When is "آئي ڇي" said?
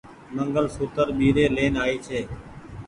1.83-2.19